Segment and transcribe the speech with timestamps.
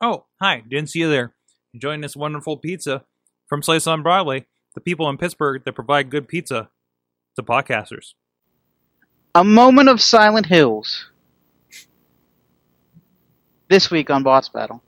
[0.00, 0.62] Oh, hi.
[0.68, 1.34] Didn't see you there.
[1.72, 3.04] Enjoying this wonderful pizza
[3.48, 4.46] from Slice on Broadway.
[4.74, 6.70] The people in Pittsburgh that provide good pizza
[7.36, 8.14] to podcasters.
[9.34, 11.10] A moment of Silent Hills.
[13.68, 14.82] This week on Boss Battle.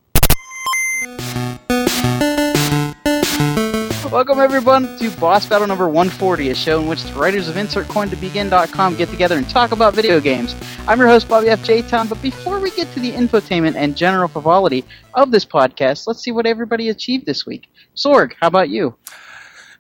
[4.16, 8.97] Welcome everyone to Boss Battle number 140, a show in which the writers of InsertCoinToBegin.com
[8.97, 10.57] get together and talk about video games.
[10.88, 11.62] I'm your host Bobby F.
[11.62, 11.83] J.
[11.83, 16.21] Town, but before we get to the infotainment and general frivolity of this podcast, let's
[16.21, 17.68] see what everybody achieved this week.
[17.95, 18.96] Sorg, how about you?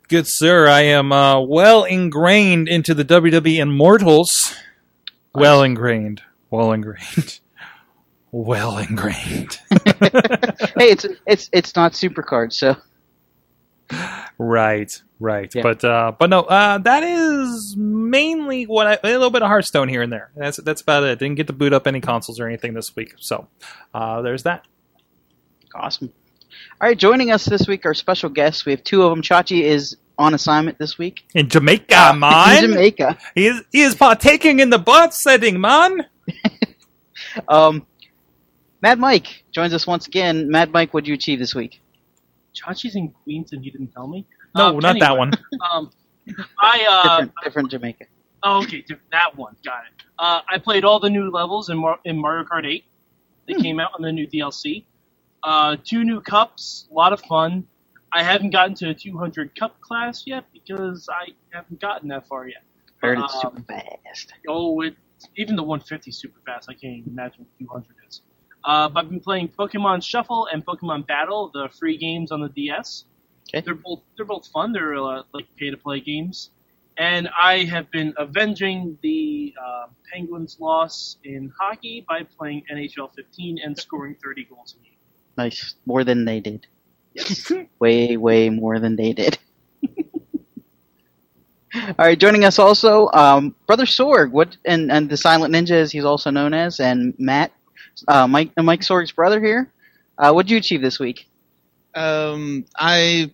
[0.08, 4.54] Good sir, I am uh, well ingrained into the WWE Immortals.
[5.34, 6.20] Well ingrained.
[6.50, 7.40] Well ingrained.
[8.32, 9.60] Well ingrained.
[9.70, 12.76] hey, it's it's it's not Supercard, so
[14.38, 15.54] right, right.
[15.54, 15.62] Yeah.
[15.62, 19.88] But uh, but no, uh, that is mainly what I a little bit of Hearthstone
[19.88, 20.30] here and there.
[20.36, 21.18] That's that's about it.
[21.18, 23.48] Didn't get to boot up any consoles or anything this week, so
[23.94, 24.66] uh, there's that.
[25.74, 26.12] awesome.
[26.80, 28.66] All right, joining us this week are special guests.
[28.66, 29.22] We have two of them.
[29.22, 31.24] Chachi is on assignment this week.
[31.34, 32.64] In Jamaica, man.
[32.64, 33.18] In Jamaica.
[33.34, 36.06] He is, he is partaking in the butt setting, man.
[37.48, 37.86] Um,
[38.82, 40.50] Mad Mike joins us once again.
[40.50, 41.80] Mad Mike, what did you achieve this week?
[42.56, 44.26] Chachi's in Queens and you didn't tell me?
[44.56, 45.32] No, Um, not that one.
[45.70, 45.90] Um,
[46.60, 48.04] I, uh, different, different Jamaica.
[48.42, 50.04] oh, okay, that one, got it.
[50.18, 52.84] Uh, I played all the new levels in, Mar- in Mario Kart 8.
[53.46, 54.84] They came out on the new DLC.
[55.42, 57.66] Uh, two new cups, a lot of fun.
[58.12, 62.48] I haven't gotten to a 200 cup class yet because I haven't gotten that far
[62.48, 62.62] yet.
[63.02, 64.32] Heard it's Um, super fast.
[64.48, 64.96] Oh, it,
[65.36, 66.68] even the 150 is super fast.
[66.70, 68.22] I can't even imagine what 200 is.
[68.66, 73.04] Uh, I've been playing Pokemon Shuffle and Pokemon Battle, the free games on the DS.
[73.48, 73.62] Okay.
[73.64, 74.72] They're both they're both fun.
[74.72, 76.50] They're uh, like pay to play games,
[76.98, 83.60] and I have been avenging the uh, Penguins' loss in hockey by playing NHL 15
[83.62, 84.96] and scoring 30 goals a game.
[85.38, 85.76] Nice.
[85.84, 86.66] More than they did.
[87.14, 87.52] Yes.
[87.78, 89.38] Way, way more than they did.
[91.74, 95.92] All right, joining us also, um, Brother Sorg, what and, and the Silent Ninja, as
[95.92, 97.52] he's also known as, and Matt,
[98.08, 99.70] uh, Mike, Mike Sorg's brother here.
[100.18, 101.28] Uh, what did you achieve this week?
[101.94, 103.30] Um, I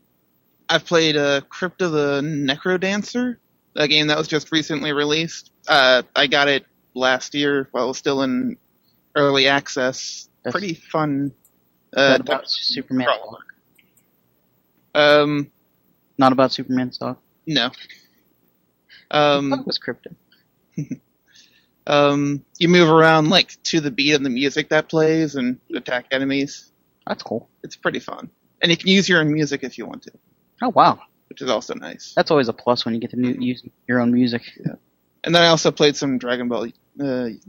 [0.69, 3.37] I've played uh, Crypt of the NecroDancer,
[3.77, 5.51] a game that was just recently released.
[5.69, 6.65] Uh, I got it
[6.95, 8.57] last year while it was still in
[9.15, 10.29] early access.
[10.43, 11.33] That's- Pretty fun.
[11.95, 13.07] Not Uh, about Superman.
[13.07, 13.43] prologue.
[14.95, 15.51] Um,
[16.19, 17.19] Not about Superman's dog.
[17.47, 17.71] no.
[19.11, 20.11] Um, it was crypto.
[21.87, 26.07] um, you move around like to the beat of the music that plays and attack
[26.11, 26.71] enemies.
[27.07, 27.49] That's cool.
[27.63, 30.13] It's pretty fun, and you can use your own music if you want to,
[30.63, 32.13] Oh wow, which is also nice.
[32.15, 34.43] that's always a plus when you get to new, use your own music.
[35.25, 36.71] And then I also played some Dragon Ball uh,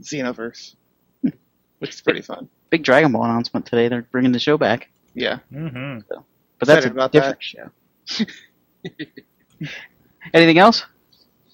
[0.00, 0.74] Xenoverse,
[1.78, 2.48] which is pretty fun.
[2.70, 3.88] Big Dragon Ball announcement today.
[3.88, 5.38] They're bringing the show back, Yeah.
[5.52, 6.00] Mm-hmm.
[6.58, 7.70] but that's a about different show.
[10.32, 10.84] Anything else?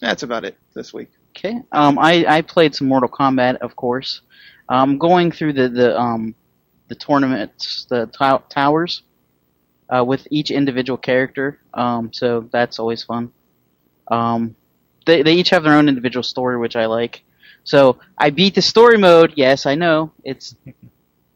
[0.01, 1.11] That's about it this week.
[1.41, 1.61] Okay.
[1.73, 4.21] Um, I, I played some Mortal Kombat, of course.
[4.69, 6.35] Um, going through the the um,
[6.89, 9.03] the tournaments, the to- towers,
[9.89, 11.61] uh, with each individual character.
[11.75, 13.33] Um, so that's always fun.
[14.09, 14.57] Um,
[15.07, 17.23] they they each have their own individual story, which I like.
[17.65, 19.35] So I beat the story mode.
[19.37, 20.55] Yes, I know it's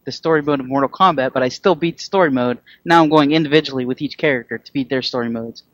[0.04, 2.58] the story mode of Mortal Kombat, but I still beat story mode.
[2.84, 5.64] Now I'm going individually with each character to beat their story modes.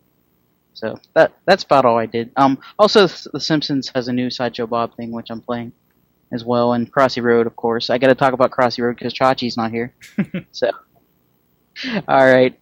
[0.80, 2.32] So that that's about all I did.
[2.36, 5.72] Um, also, The Simpsons has a new Sideshow Bob thing, which I'm playing
[6.32, 7.90] as well, and Crossy Road, of course.
[7.90, 9.92] I got to talk about Crossy Road because Chachi's not here.
[10.52, 10.70] so,
[12.08, 12.58] all right.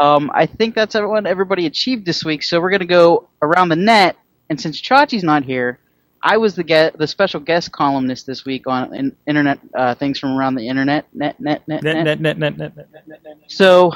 [0.00, 2.42] Um, I think that's what everybody achieved this week.
[2.42, 4.16] So we're gonna go around the net,
[4.50, 5.78] and since Chachi's not here,
[6.22, 10.18] I was the get the special guest columnist this week on in, internet uh, things
[10.18, 11.06] from around the internet.
[11.14, 12.04] Net, net, net, Net, net.
[12.04, 13.36] net, net, net, net, net.
[13.48, 13.92] So,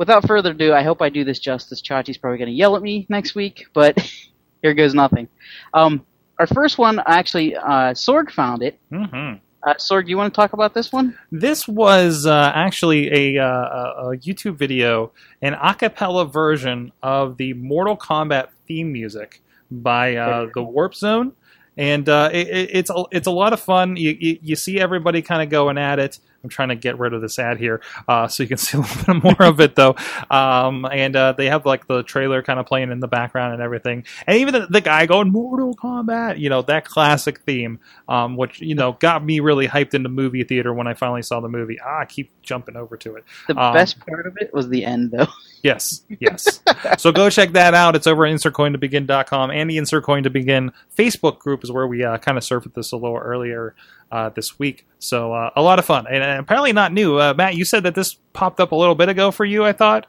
[0.00, 1.82] without further ado, I hope I do this justice.
[1.82, 3.98] Chachi's probably going to yell at me next week, but
[4.62, 5.28] here goes nothing.
[5.74, 6.04] Um,
[6.38, 8.78] our first one, actually, uh, Sorg found it.
[8.90, 9.34] Mm-hmm.
[9.62, 11.18] Uh, Sorg, do you want to talk about this one?
[11.30, 15.12] This was uh, actually a, uh, a YouTube video,
[15.42, 21.32] an a cappella version of the Mortal Kombat theme music by uh, the Warp Zone,
[21.76, 23.96] and uh, it- it's a, it's a lot of fun.
[23.96, 26.18] You you, you see everybody kind of going at it.
[26.42, 28.80] I'm trying to get rid of this ad here uh, so you can see a
[28.80, 29.94] little bit more of it though.
[30.30, 33.62] Um, and uh, they have like the trailer kind of playing in the background and
[33.62, 38.36] everything, and even the, the guy going Mortal Kombat, you know that classic theme, um,
[38.36, 41.48] which you know got me really hyped into movie theater when I finally saw the
[41.48, 41.78] movie.
[41.84, 43.24] Ah, I keep jumping over to it.
[43.48, 45.26] The Um, best part of it was the end, though.
[45.62, 46.62] Yes, yes.
[46.96, 47.94] so go check that out.
[47.94, 52.02] It's over at insertcointobegin.com and the Insert Coin to Begin Facebook group is where we
[52.02, 53.74] uh, kind of surfed this a little earlier
[54.10, 54.86] uh, this week.
[54.98, 57.18] So uh, a lot of fun and, and apparently not new.
[57.18, 59.64] Uh, Matt, you said that this popped up a little bit ago for you.
[59.64, 60.06] I thought.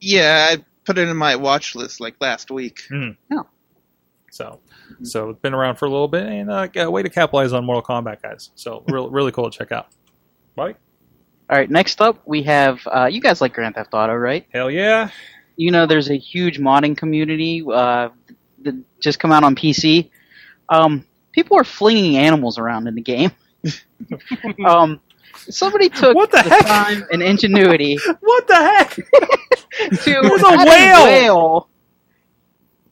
[0.00, 2.80] Yeah, I put it in my watch list like last week.
[4.30, 4.60] So,
[5.02, 7.64] so it's been around for a little bit and uh, a way to capitalize on
[7.64, 8.50] Mortal Kombat, guys.
[8.54, 9.88] So really, really cool to check out.
[10.54, 10.74] Bobby,
[11.50, 14.46] All right, next up we have uh, you guys like Grand Theft Auto, right?
[14.52, 15.10] hell yeah!
[15.56, 18.10] You know, there's a huge modding community uh,
[18.62, 20.10] that just come out on PC.
[20.68, 21.06] Um,
[21.36, 23.30] people are flinging animals around in the game.
[24.66, 25.00] um,
[25.36, 26.66] somebody took What the heck?
[26.66, 28.90] time and ingenuity What the heck?
[30.04, 31.04] to was a whale!
[31.04, 31.68] whale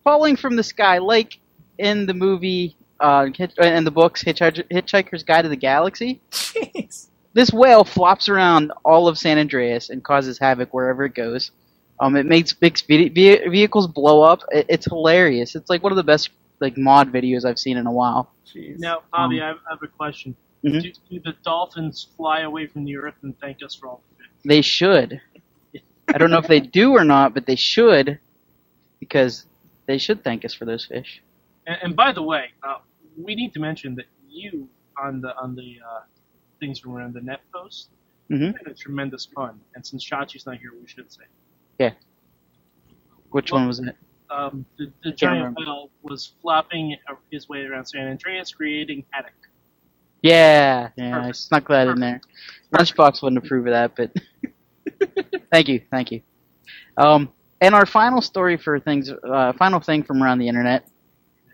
[0.04, 1.38] falling from the sky, like
[1.78, 6.20] in the movie uh, uh, in the books Hitchhiker- Hitchhiker's Guide to the Galaxy.
[6.30, 7.08] Jeez.
[7.32, 11.50] This whale flops around all of San Andreas and causes havoc wherever it goes.
[12.00, 14.42] Um, it makes makes ve- ve- vehicles blow up.
[14.52, 15.54] It, it's hilarious.
[15.56, 16.30] It's like one of the best
[16.60, 18.32] like mod videos I've seen in a while.
[18.46, 18.78] Jeez.
[18.78, 20.36] Now, Bobby, Um, I have, a question.
[20.64, 20.82] Mhm.
[20.82, 24.16] Do, do the dolphins fly away from the earth and thank us for all the
[24.24, 24.32] fish?
[24.44, 25.20] They should.
[26.08, 28.18] I don't know if they do or not, but they should
[29.00, 29.46] because
[29.86, 31.22] they should thank us for those fish.
[31.66, 32.78] And, and by the way, uh,
[33.16, 34.68] we need to mention that you
[34.98, 36.00] on the on the uh,
[36.60, 37.90] things from around the net post
[38.30, 38.56] Mhm.
[38.56, 39.60] had a tremendous pun.
[39.74, 41.24] And since Chachi's not here, we should say
[41.78, 41.92] Yeah.
[43.30, 43.96] Which Well- one was it?
[44.34, 46.96] Um, the, the giant whale was flopping
[47.30, 49.32] his way around San Andreas, creating havoc.
[50.22, 51.36] Yeah, yeah, I Perfect.
[51.36, 52.20] snuck that in there.
[52.72, 54.10] Lunchbox wouldn't approve of that, but
[55.52, 56.22] thank you, thank you.
[56.96, 60.88] Um, and our final story for things, uh, final thing from around the internet.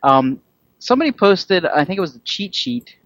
[0.03, 0.41] Um,
[0.79, 2.97] somebody posted, I think it was the cheat sheet,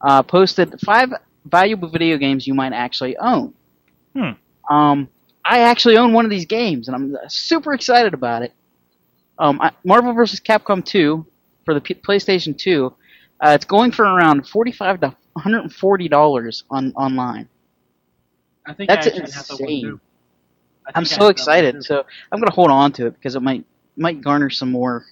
[0.00, 1.10] uh, posted five
[1.44, 3.52] valuable video games you might actually own.
[4.14, 4.30] Hmm.
[4.72, 5.08] Um,
[5.44, 8.52] I actually own one of these games, and I'm super excited about it.
[9.40, 10.38] Um, I, Marvel vs.
[10.40, 11.26] Capcom 2
[11.64, 12.94] for the P- PlayStation 2.
[13.40, 17.48] Uh, it's going for around 45 to 140 dollars on online.
[18.66, 20.00] I think That's I insane.
[20.86, 21.84] I I'm so have that one excited.
[21.84, 23.64] So I'm gonna hold on to it because it might
[23.96, 25.06] might garner some more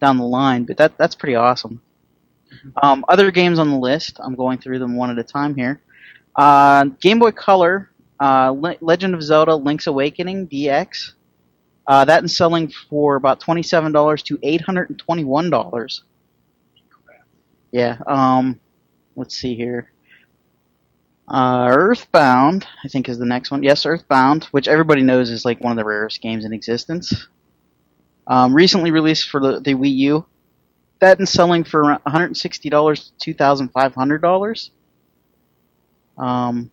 [0.00, 0.64] down the line.
[0.64, 1.80] But that that's pretty awesome.
[2.82, 4.18] Um, other games on the list.
[4.22, 5.80] I'm going through them one at a time here.
[6.36, 7.90] Uh, Game Boy Color,
[8.20, 11.12] uh, Le- Legend of Zelda: Link's Awakening DX.
[11.86, 16.04] Uh, that is selling for about twenty-seven dollars to eight hundred and twenty-one dollars.
[17.72, 17.98] Yeah.
[18.06, 18.60] Um,
[19.16, 19.90] let's see here.
[21.28, 23.62] Uh, Earthbound, I think, is the next one.
[23.62, 27.28] Yes, Earthbound, which everybody knows is like one of the rarest games in existence.
[28.26, 30.26] Um, recently released for the, the Wii U.
[31.00, 34.70] That is selling for $160 to $2,500.
[36.18, 36.70] Um,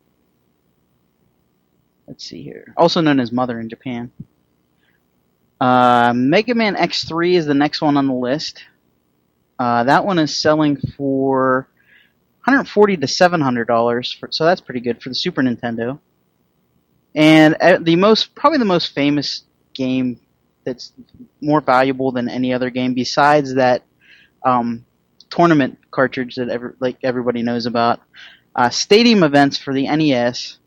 [2.08, 2.74] let's see here.
[2.78, 4.12] Also known as Mother in Japan.
[5.60, 8.64] Uh, Mega Man X3 is the next one on the list.
[9.58, 11.68] Uh, that one is selling for
[12.46, 16.00] 140 to 700 dollars, so that's pretty good for the Super Nintendo.
[17.14, 19.44] And uh, the most, probably the most famous
[19.74, 20.20] game
[20.64, 20.94] that's
[21.42, 23.84] more valuable than any other game, besides that
[24.46, 24.86] um,
[25.30, 28.00] tournament cartridge that like everybody knows about,
[28.56, 30.58] uh, Stadium Events for the NES,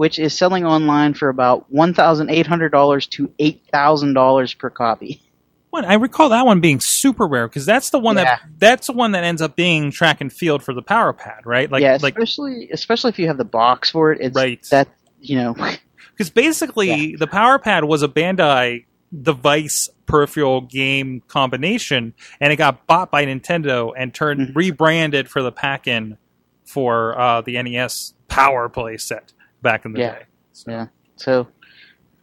[0.00, 5.20] which is selling online for about $1,800 to $8,000 per copy.
[5.68, 8.24] One, I recall that one being super rare because that's the one Yeah.
[8.24, 11.44] that that's the one that ends up being track and field for the power pad,
[11.44, 11.70] right?
[11.70, 14.22] Like, yeah, like especially especially if you have the box for it.
[14.22, 14.66] It's Right.
[14.70, 14.88] that
[15.20, 15.54] you know.
[16.12, 18.86] because basically the power pad was a Bandai
[19.22, 24.56] device peripheral game combination, and it got bought by Nintendo and turned Mhm.
[24.56, 26.16] rebranded for the pack-in
[26.64, 30.14] for uh, the NES Power Play set back in the Yeah.
[30.18, 30.24] day.
[30.52, 30.86] So, Yeah.
[31.16, 31.48] So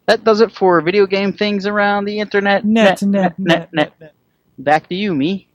[0.08, 2.66] that does it for video game things around the internet.
[2.66, 4.14] Net, net, net, net, net.
[4.58, 5.48] Back to you, me.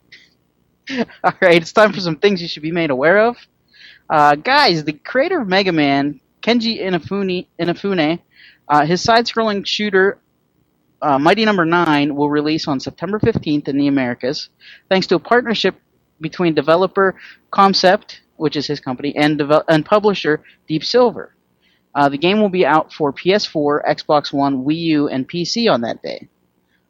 [1.23, 3.37] All right, it's time for some things you should be made aware of.
[4.09, 8.19] Uh, guys, the creator of Mega Man, Keiji Inafune, Inafune
[8.69, 10.19] uh, his side-scrolling shooter,
[11.01, 14.49] uh, Mighty Number Nine, will release on September 15th in the Americas,
[14.89, 15.75] thanks to a partnership
[16.21, 17.15] between developer
[17.51, 21.35] Comcept, which is his company, and devel- and publisher Deep Silver.
[21.95, 25.81] Uh, the game will be out for PS4, Xbox One, Wii U, and PC on
[25.81, 26.27] that day.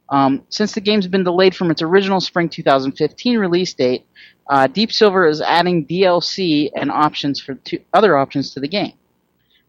[0.09, 4.05] Um, since the game's been delayed from its original spring 2015 release date,
[4.49, 8.93] uh, Deep Silver is adding DLC and options for to, other options to the game.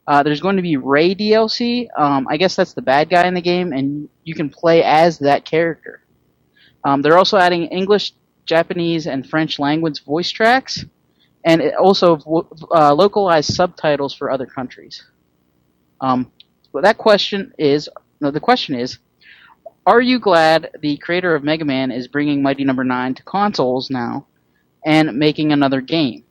[0.06, 1.88] Uh, there's going to be Ray DLC.
[1.98, 5.18] Um, I guess that's the bad guy in the game, and you can play as
[5.20, 6.02] that character.
[6.84, 8.12] Um, they're also adding English,
[8.44, 10.84] Japanese, and French language voice tracks,
[11.44, 12.18] and also
[12.74, 15.02] uh, localized subtitles for other countries.
[16.04, 16.30] Um,
[16.72, 17.88] but that question is,
[18.20, 18.98] no, the question is,
[19.86, 22.94] are you glad the creator of Mega Man is bringing Mighty Number no.
[22.94, 24.26] 9 to consoles now
[24.84, 26.24] and making another game?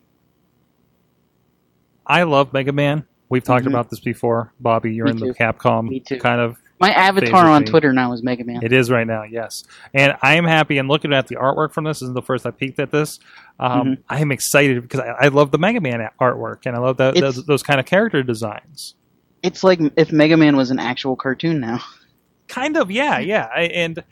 [2.06, 3.06] I love Mega Man.
[3.30, 3.70] We've talked Mhm.
[3.70, 4.54] about this before.
[4.60, 5.34] Bobby, you're Me in the.
[5.34, 6.20] Capcom Me too.
[6.20, 7.64] kind of My avatar on.
[7.64, 8.60] Twitter now is Mega Man.
[8.62, 9.64] It is right now, yes.
[9.94, 10.78] And I am happy.
[10.80, 13.20] And looking at the artwork from this, this is the first I peeked at this.
[13.60, 13.98] Um, Mhm.
[14.10, 17.22] I am excited because I, I love the Mega Man artwork and I love It's-
[17.22, 18.96] those, those kind of character designs.
[19.44, 21.80] It's like if Mega Man was an actual cartoon now.
[22.48, 23.50] Kind of, yeah, yeah.
[23.54, 24.04] I, and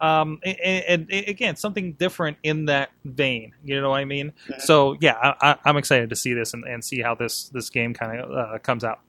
[0.00, 3.52] um, and, and, and again, something different in that vein.
[3.62, 4.32] You know what I mean?
[4.58, 7.68] So yeah, I, I, I'm excited to see this and, and see how this this
[7.68, 9.00] game kind of uh, comes out.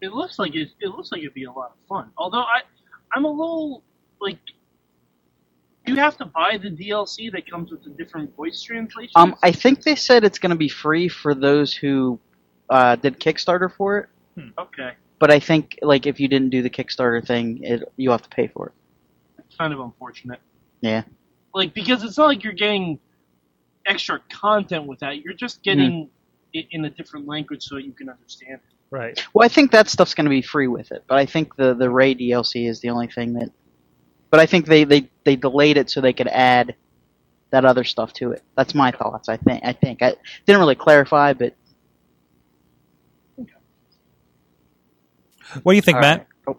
[0.00, 0.70] It looks like it.
[0.80, 2.10] It looks like it'd be a lot of fun.
[2.18, 2.62] Although I,
[3.14, 3.82] I'm a little
[4.20, 4.38] like.
[5.84, 9.12] You have to buy the DLC that comes with the different voice translations.
[9.16, 12.20] Um, I think they said it's going to be free for those who
[12.72, 14.08] uh, did Kickstarter for it.
[14.58, 18.22] okay, But I think like if you didn't do the Kickstarter thing, it you have
[18.22, 18.72] to pay for it.
[19.38, 20.40] it's kind of unfortunate.
[20.80, 21.02] Yeah.
[21.54, 22.98] Like because it's not like you're getting
[23.86, 25.22] extra content with that.
[25.22, 26.08] You're just getting
[26.54, 28.60] it in a different language so you can understand it.
[28.90, 29.22] Right.
[29.32, 31.74] Well, I think that stuff's going to be free with it, but I think the
[31.74, 33.50] the Ray DLC is the only thing that.
[34.30, 36.74] But I think they, they, they delayed it so they could add
[37.50, 38.42] that other stuff to it.
[38.56, 39.28] That's my thoughts.
[39.28, 40.14] I think I think I
[40.46, 41.54] didn't really clarify, but
[45.62, 46.26] What do you think, All Matt?
[46.46, 46.56] right.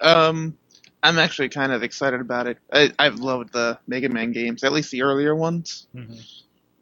[0.00, 0.56] Um,
[1.02, 2.58] I'm actually kind of excited about it.
[2.72, 5.86] I, I've loved the Mega Man games, at least the earlier ones.
[5.94, 6.20] Mhm.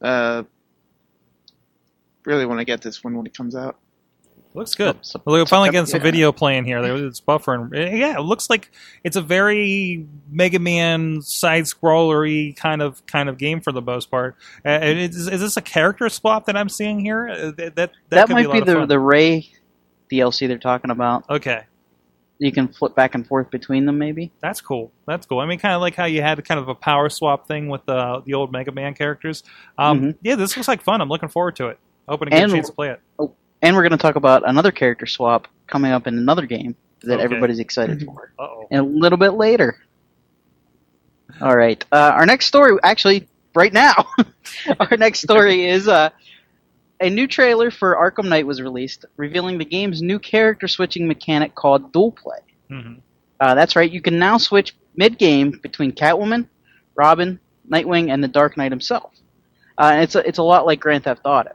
[0.01, 0.43] Uh,
[2.25, 3.79] really want to get this one when it comes out.
[4.57, 4.97] Looks good.
[5.03, 6.05] So- Well, we're finally getting some Yeah.
[6.05, 6.79] video playing here.
[7.07, 7.73] It's buffering.
[7.75, 8.71] Yeah, it looks like
[9.05, 14.11] it's a very Mega Man side scrollery kind of kind of game for the most
[14.11, 14.35] part.
[14.65, 17.53] Uh, is, is this a character swap that I'm seeing here?
[17.57, 18.89] That that, that, could might a be, of the fun.
[18.89, 19.49] the Ray
[20.11, 21.25] DLC they're talking about.
[21.31, 21.65] okay.
[22.39, 24.31] You can flip back and forth between them, maybe.
[24.41, 24.93] That's cool.
[25.07, 25.39] That's cool.
[25.41, 27.87] I mean, kind of like how you had kind of a power swap thing with
[27.87, 29.43] the the old Mega Man characters.
[29.79, 30.15] Um, Mhm.
[30.23, 31.01] Yeah, this looks like fun.
[31.01, 31.79] I'm looking forward to it.
[32.09, 33.01] Hoping to get And- a chance to play it.
[33.67, 37.15] And we're going to talk about another character swap coming up in another game that
[37.15, 37.25] Okay.
[37.25, 38.31] everybody's excited for.
[38.39, 38.69] Uh oh.
[38.71, 39.77] and a little bit later.
[41.41, 41.85] All right.
[41.91, 44.07] Uh, our next story, actually, right now,
[44.81, 46.11] our next story is uh,
[47.01, 51.55] a new trailer for Arkham Knight was released, revealing the game's new character switching mechanic
[51.57, 52.39] called Dual Play.
[52.71, 52.95] hmm
[53.41, 53.91] Uh, that's right.
[53.91, 56.47] You can now switch mid-game between Catwoman,
[56.95, 59.13] Robin, Nightwing, and the Dark Knight himself.
[59.77, 61.51] Uh, it's a, it's a lot like Grand Theft Auto.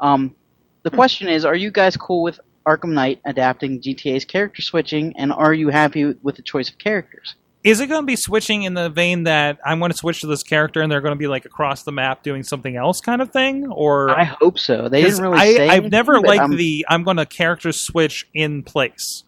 [0.00, 0.34] Um,
[0.82, 5.32] the question is, are you guys cool with Arkham Knight adapting GTA's character switching, and
[5.32, 7.34] are you happy with the choice of characters?
[7.64, 10.26] Is it going to be switching in the vein that I'm going to switch to
[10.26, 13.22] this character and they're going to be like across the map doing something else kind
[13.22, 14.88] of thing, or I hope so.
[14.88, 15.68] They didn't really I, say.
[15.68, 19.24] I've never liked I'm- the I'm going to character switch in place.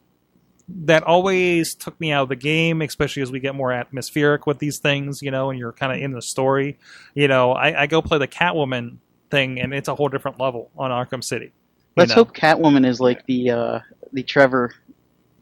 [0.67, 4.59] That always took me out of the game, especially as we get more atmospheric with
[4.59, 6.79] these things, you know, and you're kind of in the story.
[7.15, 8.97] You know, I, I go play the Catwoman
[9.31, 11.53] thing, and it's a whole different level on Arkham City.
[11.97, 12.17] Let's know.
[12.17, 13.79] hope Catwoman is like the uh,
[14.13, 14.73] the Trevor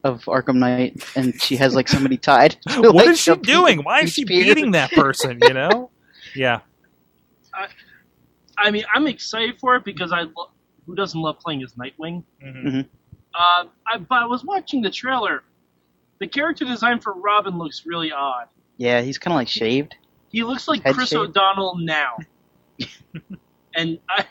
[0.04, 2.56] of Arkham Knight, and she has like somebody tied.
[2.68, 3.78] to, What like, is she doing?
[3.84, 4.44] Why is she spear.
[4.54, 5.38] beating that person?
[5.42, 5.90] You know?
[6.34, 6.60] Yeah.
[8.58, 10.50] I mean, I'm excited for it because I lo-
[10.86, 12.22] who doesn't love playing as Nightwing.
[12.44, 12.86] Mhm.
[13.34, 15.42] Uh, I, but I was watching the trailer.
[16.20, 18.46] The character design for Robin looks really odd.
[18.76, 19.94] Yeah, he's kind of like shaved.
[20.30, 21.18] He looks like Head Chris shape.
[21.18, 22.16] O'Donnell now.
[23.74, 24.24] And I,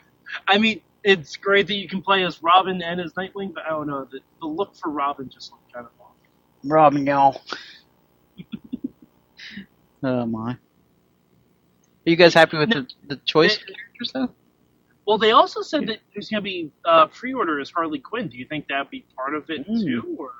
[0.48, 3.69] I mean, it's great that you can play as Robin and as Nightwing, but I
[3.69, 6.12] don't know the, the look for Robin just looked kind of off.
[6.63, 7.41] Robin, y'all.
[10.03, 10.51] oh my.
[10.51, 10.57] Are
[12.10, 14.29] you guys happy with the, the choice of characters though?
[15.05, 18.27] Well, they also said that there's going to be uh, pre-order as Harley Quinn.
[18.27, 19.81] Do you think that'd be part of it Mm.
[19.81, 20.31] too, or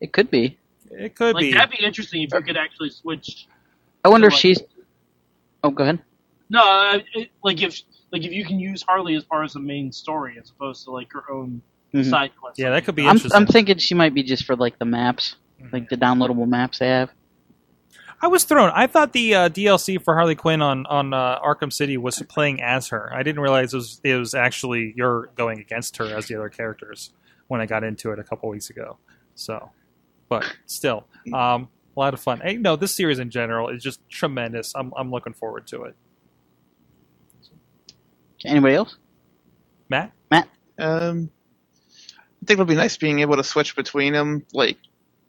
[0.00, 0.58] It could be.
[0.90, 1.52] It could like be.
[1.52, 3.46] that'd be interesting if you could actually switch?
[4.04, 4.60] I wonder if like- she's.
[5.62, 6.00] Oh, go ahead.
[6.48, 7.80] No, uh, it, like if
[8.16, 10.90] like if you can use Harley as part of the main story as opposed to
[10.90, 11.62] like her own
[11.94, 12.10] Mhm.
[12.10, 12.58] side quest.
[12.58, 13.36] Yeah, that could be I'm, interesting.
[13.40, 15.72] I'm thinking she might be just for like the maps, Mhm.
[15.72, 17.10] like the downloadable maps they have.
[18.20, 18.70] I was thrown.
[18.74, 22.62] I thought the uh, DLC for Harley Quinn on on uh, Arkham City was playing
[22.62, 23.12] as her.
[23.14, 26.48] I didn't realize it was it was actually you're going against her as the other
[26.48, 27.12] characters
[27.48, 28.96] when I got into it a couple weeks ago.
[29.34, 29.70] So,
[30.30, 32.40] but still, um, a lot of fun.
[32.40, 34.72] Hey, no, this series in general is just tremendous.
[34.74, 35.94] I'm I'm looking forward to it.
[38.46, 38.96] Okay, anybody else?
[39.88, 40.48] Matt, Matt?
[40.78, 41.30] Um,
[42.42, 44.78] I think it'll be nice being able to switch between them, like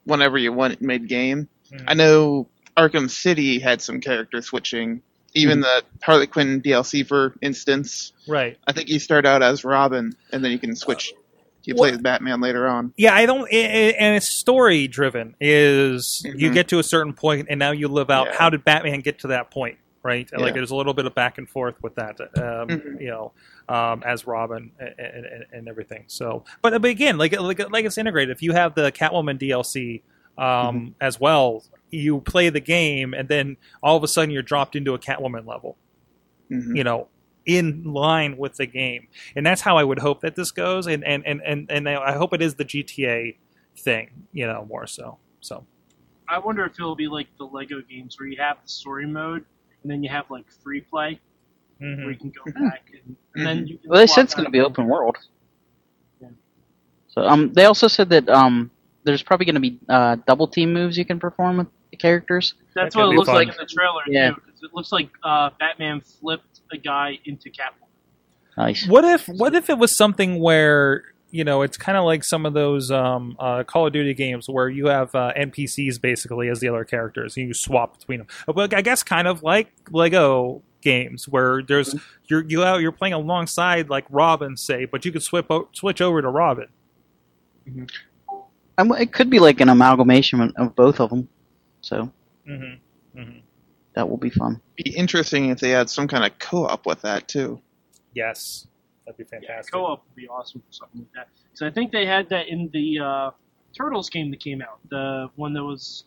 [0.06, 1.50] whenever you want mid game.
[1.72, 1.84] Mhm.
[1.88, 2.48] I know
[2.78, 5.02] Arkham City had some character switching.
[5.34, 8.58] Even the Harley Quinn DLC, for instance, right?
[8.66, 11.14] I think you start out as Robin, and then you can switch.
[11.64, 12.94] You play as Batman later on.
[12.96, 15.36] Yeah, I don't, i i and it's story driven.
[15.42, 16.54] Is you Mhm.
[16.54, 18.28] get to a certain point, and now you live out.
[18.28, 18.36] Yeah.
[18.38, 19.78] How did Batman get to that point?
[20.04, 20.52] Right, like Yeah.
[20.54, 22.20] there's a little bit of back and forth with that.
[22.22, 23.02] Um, Mhm.
[23.02, 23.32] You know,
[23.68, 26.06] um, as Robin and, and, and everything.
[26.08, 28.36] So, but, but again, like like like it's integrated.
[28.36, 30.04] If you have the Catwoman DLC
[30.38, 34.76] um, as well, you play the game, and then all of a sudden you're dropped
[34.76, 35.78] into a Catwoman level.
[36.52, 36.78] Mhm.
[36.78, 37.10] you know,
[37.46, 39.08] in line with the game.
[39.36, 40.88] And that's how I would hope that this goes.
[40.88, 43.36] And and and and, and I hope it is the GTA
[43.78, 45.18] thing, you know, more so.
[45.42, 45.66] So
[46.30, 49.44] I wonder if it'll be like the Lego games where you have the story mode
[49.88, 51.18] and then you have like free play
[51.80, 52.10] where mhm.
[52.12, 54.52] you can go back and, and then you can Well, they said it's going to
[54.52, 55.16] be open world.
[56.20, 56.28] Yeah.
[57.08, 58.70] So um, they also said that um,
[59.06, 62.56] there's probably going to be uh, double team moves you can perform with the characters.
[62.76, 63.36] That's That what it looks fun.
[63.36, 64.32] like in the trailer Yeah.
[64.32, 64.42] too.
[64.42, 67.88] 'cause It looks like uh, Batman flipped a guy into Catwoman.
[68.58, 68.88] Nice.
[68.88, 72.46] what if what if it was something where you know it's kind of like some
[72.46, 76.60] of those um, uh, Call of Duty games where you have uh, NPCs basically as
[76.60, 78.28] the other characters and you swap between them.
[78.48, 83.14] But I guess kind of like Lego games where there's you're you out you're playing
[83.14, 86.68] alongside like Robin say, but you could swip o- switch over to Robin.
[88.78, 91.28] Um, it could be like an amalgamation of both of them.
[91.82, 92.12] So
[92.48, 93.20] Mm-hmm.
[93.20, 93.40] Mm-hmm.
[93.96, 94.62] that will be fun.
[94.78, 97.60] Be interesting if they had some kind of co-op with that too.
[98.14, 98.68] Yes,
[99.08, 99.74] that'd be Yeah, fantastic.
[99.74, 101.30] co-op would be awesome for something like that.
[101.54, 103.32] So I think they had that in the uh,
[103.76, 106.06] Turtles game that came out, the one that was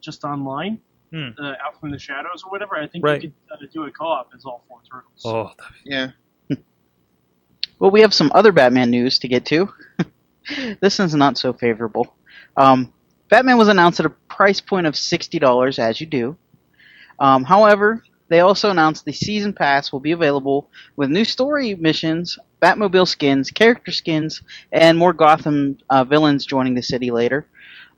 [0.00, 0.78] just online,
[1.12, 1.28] Hmm.
[1.38, 2.76] uh, Out from the Shadows or whatever.
[2.76, 3.22] I think Right.
[3.22, 5.22] you could uh, do a co-op as all four Turtles.
[5.24, 6.10] Oh, that'd Yeah.
[7.78, 9.68] Well, we have some other Batman news to get to.
[10.80, 12.14] this one's not so favorable.
[12.56, 12.92] Um,
[13.28, 16.36] Batman was announced at a price point of sixty dollars, as you do.
[17.18, 22.38] Um, however, they also announced the season pass will be available with new story missions,
[22.62, 24.42] Batmobile skins, character skins,
[24.72, 27.46] and more Gotham uh, villains joining the city later.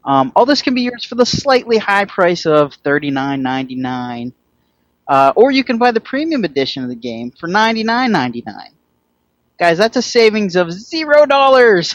[0.05, 3.77] Um, all this can be yours for the slightly high price of thirty nine ninety
[3.77, 4.33] nine,
[5.09, 8.43] uh, or you can buy the premium edition of the game for ninety nine ninety
[8.47, 8.75] nine.
[9.59, 11.95] Guys, that's a savings of zero dollars.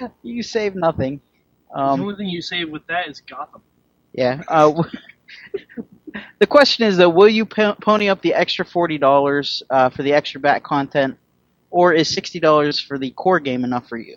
[0.22, 1.20] you save nothing.
[1.92, 3.62] the Um, only thing you save with that is Gotham.
[4.12, 4.42] yeah.
[4.48, 4.82] Uh,
[6.38, 10.02] the question is though, will you po- pony up the extra forty dollars uh, for
[10.02, 11.18] the extra back content,
[11.70, 14.16] or is sixty dollars for the core game enough for you?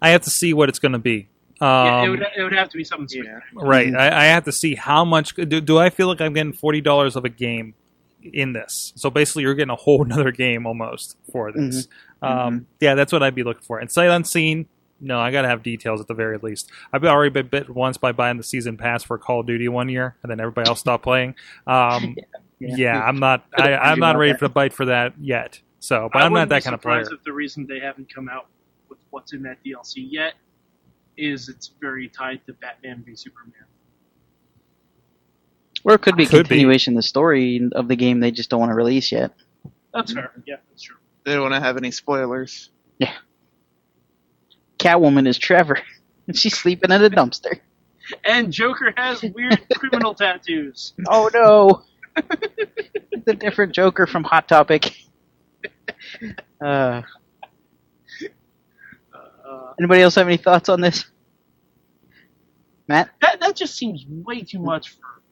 [0.00, 1.28] I have to see what it's going to be.
[1.58, 3.40] Um, yeah, it would, it would have to be something Yeah.
[3.54, 3.94] right.
[3.94, 5.34] I, I have to see how much.
[5.34, 7.74] Do, do I feel like I'm getting forty dollars of a game
[8.22, 8.92] in this?
[8.96, 11.88] So basically, you're getting a whole another game almost for this.
[12.20, 13.78] Um, yeah, that's what I'd be looking for.
[13.78, 14.66] And sight unseen.
[15.00, 16.70] No, I got to have details at the very least.
[16.92, 19.88] I've already been bit once by buying the season pass for Call of Duty one
[19.88, 21.34] year, and then everybody else stopped playing.
[21.66, 22.16] Um,
[22.58, 23.02] yeah.
[23.02, 23.44] I'm not.
[23.56, 25.60] I, I'm not ready for the bite for that yet.
[25.80, 27.00] So, but I I'm not that kind of player.
[27.02, 28.46] If the reason they haven't come out
[28.88, 30.34] with what's in that DLC yet
[31.16, 33.64] is it's very tied to Batman v Superman.
[35.84, 36.56] Or it could be a Could be.
[36.56, 39.32] continuation of the story of the game they just don't want to release yet.
[39.94, 40.32] That's fair.
[40.46, 40.96] Yeah, that's true.
[41.24, 42.70] They don't want to have any spoilers.
[44.78, 45.78] Catwoman is Trevor.
[46.26, 47.60] and She's sleeping in a dumpster.
[48.24, 50.94] And Joker has weird criminal tattoos.
[51.08, 51.82] Oh no!
[53.10, 54.92] it's a different Joker from Hot Topic.
[56.64, 57.02] Uh,
[59.46, 61.04] Uh, anybody else have any thoughts on this?
[62.88, 63.10] Matt?
[63.20, 65.22] that that just seems way too much for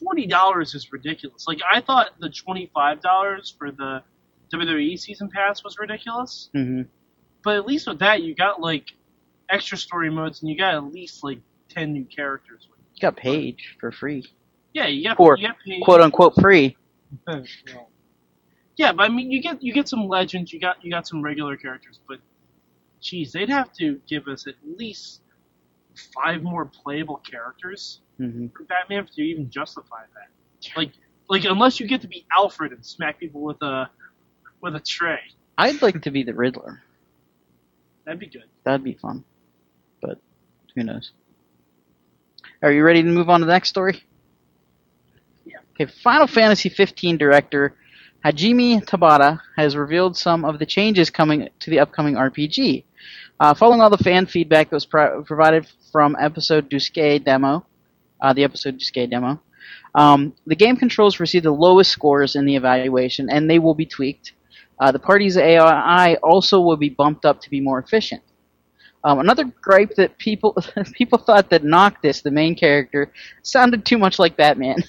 [0.00, 1.46] forty dollars is ridiculous.
[1.48, 4.02] Like I thought the twenty five dollars for the
[4.52, 6.82] WWE season pass was ridiculous, Mm-hmm.
[7.46, 8.86] But at least with that you got like
[9.48, 12.66] extra story modes and you got at least like ten new characters.
[12.94, 14.24] You got Paige for free,
[14.74, 15.80] Yeah, you got For you got paid.
[15.82, 16.76] quote unquote free.
[18.76, 21.22] Yeah, but I mean, you get you get some legends, you got you got some
[21.22, 22.18] regular characters, but
[23.00, 25.22] geez, they'd have to give us at least
[26.14, 28.46] five more playable characters Mm-hmm.
[28.56, 30.74] for Batman to even justify that.
[30.74, 30.92] Like,
[31.28, 33.90] like unless you get to be Alfred and smack people with a
[34.62, 35.20] with a tray,
[35.58, 36.80] I'd like to be the Riddler.
[38.06, 38.44] That'd be good.
[38.64, 39.24] That'd be fun,
[40.00, 40.20] but
[40.74, 41.10] who knows?
[42.62, 44.02] Are you ready to move on to the next story?
[45.44, 45.58] Yeah.
[45.74, 47.74] Okay, Final Fantasy 15 director
[48.24, 52.84] Hajime Tabata has revealed some of the changes coming to the upcoming RPG.
[53.38, 57.66] Uh, following all the fan feedback that was pro- provided from episode Duscae demo,
[58.20, 59.40] uh, the episode Duscae demo,
[59.94, 63.86] um, the game controls received the lowest scores in the evaluation, and they will be
[63.86, 64.32] tweaked.
[64.78, 68.22] Uh, the party's AI also will be bumped up to be more efficient.
[69.04, 70.56] Um, another gripe that people
[70.92, 73.12] people thought that Noctis, the main character,
[73.42, 74.82] sounded too much like Batman.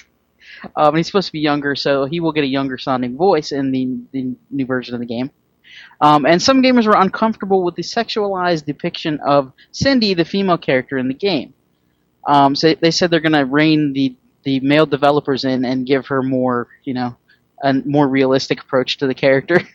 [0.76, 3.72] um, he's supposed to be younger, so he will get a younger sounding voice in
[3.72, 5.30] the, the new version of the game.
[6.00, 10.98] Um, and some gamers were uncomfortable with the sexualized depiction of Cindy, the female character
[10.98, 11.54] in the game.
[12.26, 16.06] Um, so they said they're going to rein the the male developers in and give
[16.06, 17.14] her more, you know,
[17.62, 19.60] a more realistic approach to the character.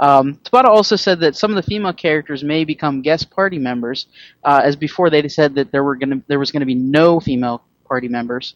[0.00, 4.06] Um, Tabata also said that some of the female characters may become guest party members,
[4.44, 7.20] uh, as before they said that there were going there was going to be no
[7.20, 8.54] female party members.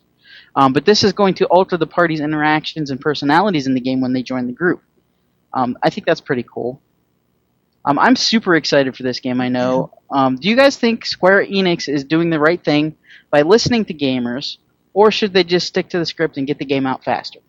[0.55, 4.01] Um, but this is going to alter the party's interactions and personalities in the game
[4.01, 4.83] when they join the group.
[5.53, 6.83] Um, I think that's pretty cool.
[7.85, 9.40] Um, I'm super excited for this game.
[9.40, 9.92] I know.
[10.11, 12.97] Um, do you guys think Square Enix is doing the right thing
[13.31, 14.59] by listening to gamers,
[14.92, 17.40] or should they just stick to the script and get the game out faster?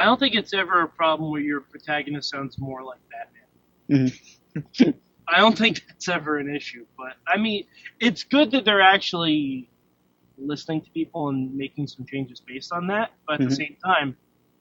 [0.00, 4.12] I don't think it's ever a problem where your protagonist sounds more like Batman.
[4.56, 4.94] Mhm.
[5.28, 6.86] I don't think that's ever an issue.
[6.96, 7.66] But I mean,
[8.00, 9.70] it's good that they're actually
[10.38, 13.12] listening to people and making some changes based on that.
[13.26, 13.50] But at Mhm.
[13.50, 14.16] the same time,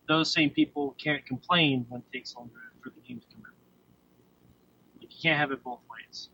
[0.10, 3.54] those same people can't complain when it takes longer for the game to come out.
[5.02, 6.30] Like, you can't have it both ways.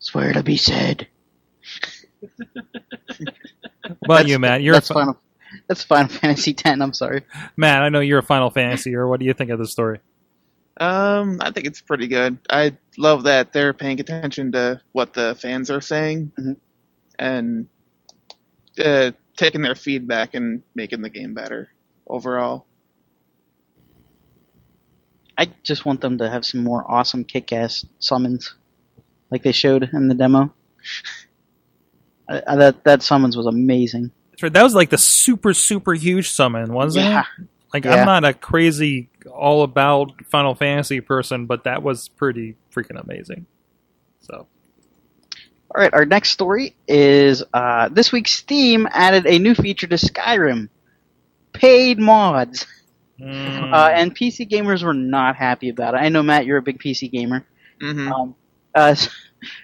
[0.00, 1.08] Swear to be said.
[4.04, 5.20] But you, Matt, you're a that's fi- Final.
[5.68, 6.64] That's Final Fantasy X.
[6.80, 7.22] I'm sorry.
[7.56, 7.82] Matt.
[7.82, 8.94] I know you're a Final Fantasy.
[8.94, 10.00] Or what do you think of the story?
[10.78, 12.38] Um, I think it's pretty good.
[12.50, 16.56] I love that they're paying attention to what the fans are saying Mhm.
[17.18, 17.66] and
[18.84, 21.70] uh, taking their feedback and making the game better
[22.06, 22.66] overall.
[25.38, 28.54] I just want them to have some more awesome kick-ass summons,
[29.30, 30.52] like they showed in the demo.
[32.28, 34.10] I, I, that that summons was amazing.
[34.36, 34.52] That's right.
[34.52, 37.24] That was like the super super huge summon, wasn't Yeah.
[37.38, 37.48] it?
[37.74, 37.94] Like Yeah.
[37.94, 43.46] I'm not a crazy all about Final Fantasy person, but that was pretty freaking amazing.
[44.20, 44.48] So
[45.74, 48.28] All right, our next story is uh, this week.
[48.28, 50.68] Steam added a new feature to Skyrim:
[51.52, 52.66] paid mods,
[53.20, 55.98] mm, uh, and PC gamers were not happy about it.
[55.98, 57.44] I know Matt, you're a big PC gamer.
[57.80, 58.34] hmm Um,
[58.74, 58.94] uh,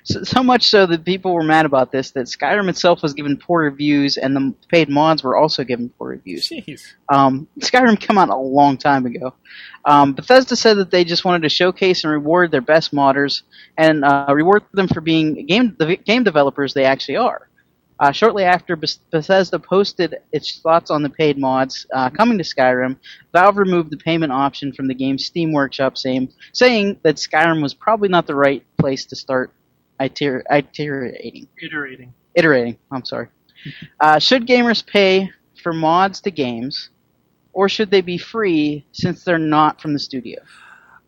[0.05, 3.37] so, so much so that people were mad about this that Skyrim itself was given
[3.37, 6.49] poor reviews, and the paid mods were also given poor reviews.
[6.49, 6.93] jeez.
[7.09, 9.35] Um, Skyrim came out a long time ago.
[9.85, 13.43] Um, Bethesda said that they just wanted to showcase and reward their best modders
[13.77, 17.49] and uh, reward them for being game the game developers they actually are.
[18.03, 22.97] Uh, shortly after Bethesda posted its thoughts on the paid mods uh, coming to Skyrim,
[23.33, 27.75] Valve removed the payment option from the game's Steam Workshop, saying, saying that Skyrim was
[27.75, 29.53] probably not the right place to start
[30.01, 32.13] iter- iterating Iterating.
[32.35, 32.79] iterating.
[32.91, 33.29] I'm sorry.
[34.01, 35.31] Uh, should gamers pay
[35.63, 36.91] for mods to games,
[37.53, 40.41] or should they be free since they're not from the studio?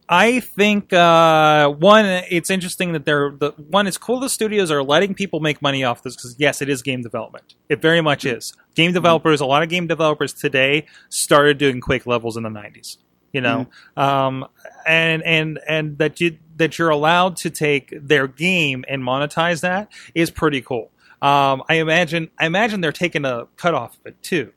[0.06, 3.86] I think uh, one, it's interesting that they're the one.
[3.86, 6.82] It's cool the studios are letting people make money off this because yes, it is
[6.82, 7.54] game development.
[7.70, 8.52] It very much is.
[8.74, 12.98] Game developers, a lot of game developers today started doing Quake levels in the '90s.
[13.32, 13.66] You know,
[13.96, 14.46] um,
[14.86, 19.90] and and and that you that you're allowed to take their game and monetize that
[20.14, 20.90] is pretty cool.
[21.22, 24.52] Um, I imagine I imagine they're taking a cut off of it too.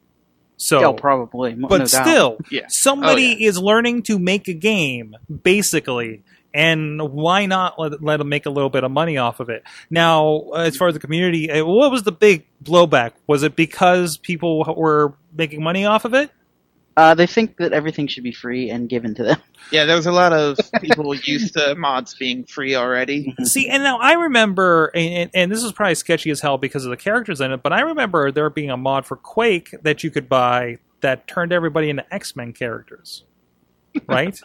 [0.57, 1.53] So Yeah, probably.
[1.53, 2.65] but no still, Yeah.
[2.67, 8.29] somebody Oh, is learning to make a game, basically, and why not let, let them
[8.29, 9.63] make a little bit of money off of it?
[9.91, 13.12] Now, as far as the community, uh, what was the big blowback?
[13.27, 16.31] Was it because people were making money off of it?
[16.97, 19.38] Uh, they think that everything should be free and given to them.
[19.69, 23.36] Yeah, there was a lot of people used to mods being free already.
[23.43, 26.89] See, and now I remember, and, and this is probably sketchy as hell because of
[26.89, 30.10] the characters in it, but I remember there being a mod for Quake that you
[30.10, 33.25] could buy that turned everybody into X Men characters.
[34.07, 34.39] Right?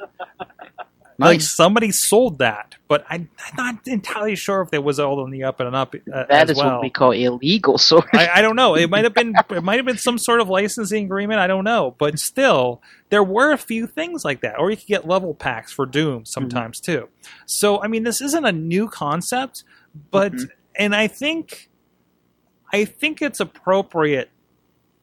[1.19, 5.31] Like somebody sold that, but I, I'm not entirely sure if it was all on
[5.31, 5.95] the up and up.
[5.95, 6.73] Uh, That is well.
[6.75, 8.07] what we call illegal source.
[8.13, 8.75] I, I don't know.
[8.75, 11.39] It might have been it might have been some sort of licensing agreement.
[11.41, 14.59] I don't know, but still, there were a few things like that.
[14.59, 17.09] Or you could get level packs for Doom sometimes too.
[17.47, 19.65] So I mean, this isn't a new concept,
[20.11, 20.49] but Mhm.
[20.77, 21.69] and I think
[22.73, 24.31] I think it's appropriate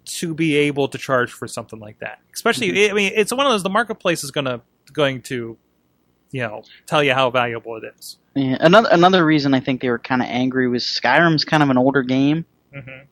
[0.06, 2.19] to be able to charge for something like that.
[2.34, 3.62] Especially, I mean, it's one of those.
[3.63, 5.56] The marketplace is gonna going to
[6.31, 8.17] you know tell you how valuable it is.
[8.35, 11.69] Yeah, another another reason I think they were kind of angry was Skyrim's kind of
[11.69, 13.05] an older game, Mm-hmm.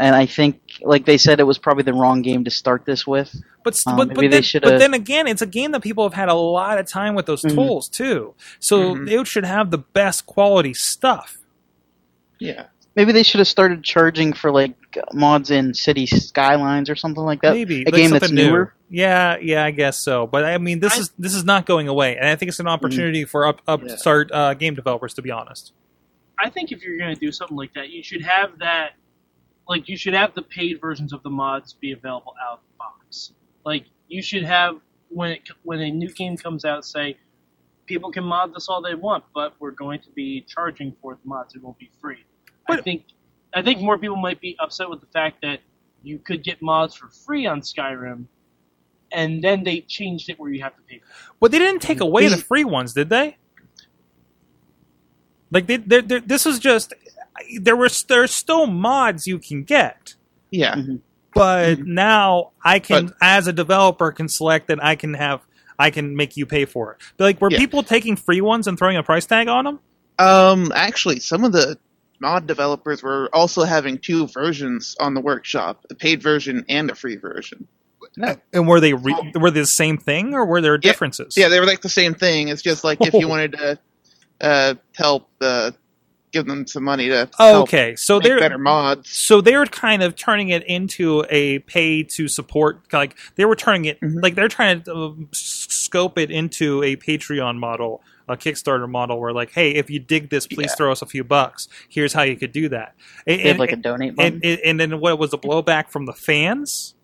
[0.00, 3.06] and I think, like they said, it was probably the wrong game to start this
[3.06, 3.34] with.
[3.64, 6.14] But st- Um, but, but, then, but then again, it's a game that people have
[6.14, 7.54] had a lot of time with those Mhm.
[7.54, 8.34] tools too.
[8.60, 9.10] So Mhm.
[9.10, 11.38] it should have the best quality stuff.
[12.38, 12.66] Yeah.
[12.94, 14.74] Maybe they should have started charging for like
[15.14, 17.54] mods in City Skylines or something like that.
[17.54, 18.50] Maybe a like game that's something new.
[18.50, 18.74] newer.
[18.90, 20.26] Yeah, yeah, I guess so.
[20.26, 22.60] But I mean, this I- is this is not going away, and I think it's
[22.60, 25.14] an opportunity for up upstart uh, game developers.
[25.14, 25.72] To be honest,
[26.38, 28.90] I think if you're going to do something like that, you should have that,
[29.66, 32.76] like you should have the paid versions of the mods be available out of the
[32.78, 33.32] box.
[33.64, 34.76] Like you should have
[35.08, 37.16] when it, when a new game comes out, say
[37.86, 41.20] people can mod this all they want, but we're going to be charging for the
[41.26, 41.54] mods.
[41.54, 42.24] It won't be free.
[42.68, 43.04] I think
[43.54, 45.60] I think more people might be upset with the fact that
[46.02, 48.24] you could get mods for free on Skyrim,
[49.12, 50.98] and then they changed it where you have to pay.
[50.98, 51.36] For it.
[51.40, 53.36] well, they didn't take away the The- free ones, did they?
[55.50, 56.94] Like they, they're, they're, this was just
[57.60, 60.14] there was there's still mods you can get.
[60.50, 60.76] Yeah.
[61.34, 65.40] but now I can, But- as a developer, can select that I can have,
[65.78, 66.98] I can make you pay for it.
[67.16, 67.58] But like, were Yeah.
[67.58, 69.80] people taking free ones and throwing a price tag on them?
[70.18, 71.78] Um, actually, some of the
[72.22, 76.94] mod developers were also having two versions on the workshop: a paid version and a
[76.94, 77.68] free version.
[78.52, 81.36] And were they re- were they the same thing, or were there differences?
[81.36, 82.48] Yeah, they were like the same thing.
[82.48, 83.78] It's just like if you wanted to
[84.40, 85.72] uh, help uh,
[86.32, 89.10] give them some money to Oh, help okay, so make they're better mods.
[89.10, 92.80] so they're kind of turning it into a pay to support.
[92.92, 94.22] Like they were turning it, Mhm.
[94.22, 98.02] like they're trying to um, scope it into a Patreon model.
[98.28, 100.74] A Kickstarter model where, like, hey, if you dig this, please Yeah.
[100.76, 101.66] throw us a few bucks.
[101.88, 102.94] Here's how you could do that.
[103.26, 104.34] And, They have and- like a donate button.
[104.34, 106.94] and, and, and then what was the blowback from the fans?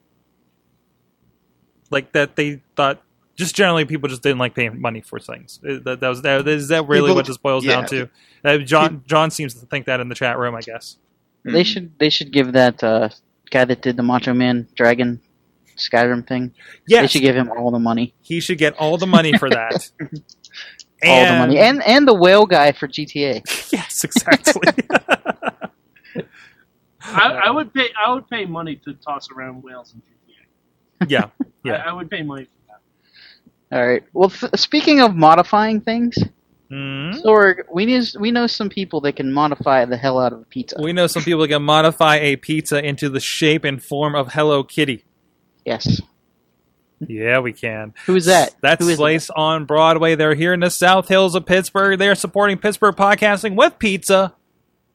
[1.90, 3.02] Like that they thought
[3.38, 5.60] just generally people just didn't like paying money for things.
[5.66, 8.10] Uh, That, that was that, is that really People- what this boils down to?
[8.44, 10.96] Uh, John John seems to think that in the chat room, I guess.
[11.44, 11.66] They Mhm.
[11.66, 13.08] should they should give that uh,
[13.50, 15.20] guy that did the Macho Man Dragon
[15.76, 16.52] Skyrim thing.
[16.88, 19.48] Yeah, They should give him all the money, he should get all the money for
[19.48, 19.88] that.
[21.06, 23.42] all the money, and and the whale guy for GTA.
[23.72, 24.72] yes, exactly.
[27.00, 27.88] I, I would pay.
[28.04, 31.10] I would pay money to toss around whales in GTA.
[31.10, 31.26] yeah,
[31.64, 31.74] yeah.
[31.84, 32.57] I, I would pay money for that.
[33.72, 34.02] All right.
[34.12, 36.16] Well, th- speaking of modifying things,
[36.70, 37.22] Mhm.
[37.22, 40.44] Sorg, we know we know some people that can modify the hell out of a
[40.44, 40.76] pizza.
[40.82, 44.32] We know some people that can modify a pizza into the shape and form of
[44.34, 45.04] Hello Kitty.
[45.64, 46.00] yes.
[47.06, 47.94] Yeah, we can.
[48.06, 48.56] Who's that?
[48.60, 50.16] That's Who Slice on Broadway.
[50.16, 51.96] They're here in the South Hills of Pittsburgh.
[51.96, 54.34] They're supporting Pittsburgh podcasting with pizza,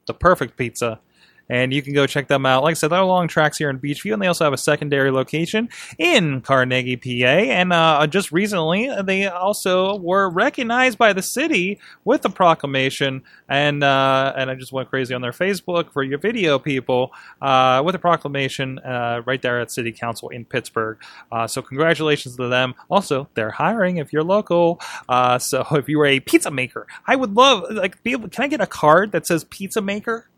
[0.06, 1.00] the perfect pizza.
[1.48, 2.62] And you can go check them out.
[2.62, 5.10] Like I said, they're along tracks here in Beechview, and they also have a secondary
[5.10, 7.26] location in Carnegie, PA.
[7.26, 13.22] And uh, just recently, they also were recognized by the city with a proclamation.
[13.48, 17.82] And uh, and I just went crazy on their Facebook for your video people uh,
[17.84, 20.98] with a proclamation uh, right there at City Council in Pittsburgh.
[21.30, 22.74] Uh, so congratulations to them.
[22.90, 24.80] Also, they're hiring if you're local.
[25.08, 28.28] Uh, so if you were a pizza maker, I would love like be able.
[28.28, 30.28] Can I get a card that says pizza maker?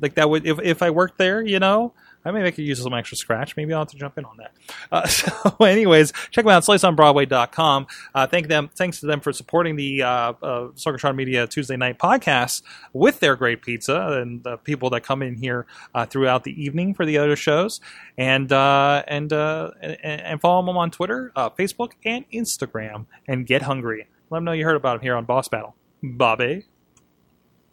[0.00, 1.92] Like that would if if I worked there, you know.
[2.24, 3.56] I maybe I could use some extra scratch.
[3.56, 4.52] Maybe I'll have to jump in on that.
[4.92, 7.86] Uh, so, anyways, check them out, sliceonbroadway.com.
[8.14, 10.34] Uh, thank them, thanks to them for supporting the uh, uh,
[10.74, 15.34] Sorgatron Media Tuesday night podcast with their great pizza and the people that come in
[15.34, 17.80] here uh, throughout the evening for the other shows.
[18.18, 23.06] And uh, and, uh, and and follow them on Twitter, uh, Facebook, and Instagram.
[23.26, 24.08] And get hungry.
[24.28, 25.74] Let them know you heard about them here on Boss Battle.
[26.02, 26.66] Bobby.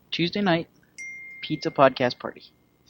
[0.09, 0.69] Tuesday night
[1.47, 2.43] pizza podcast party.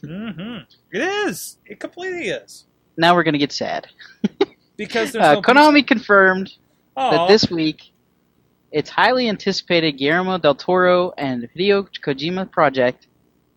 [0.03, 0.63] Mm-hmm.
[0.91, 1.57] It is.
[1.65, 2.65] It completely is.
[2.97, 3.87] Now we're gonna get sad.
[4.77, 6.51] Because Uh, Konami confirmed
[6.95, 7.11] Aw.
[7.11, 7.79] that this week
[8.71, 13.07] its highly anticipated Guillermo del Toro and Hideo Kojima project,